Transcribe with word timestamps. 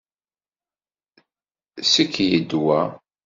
Ssekyed 1.81 2.49
wa. 2.63 2.81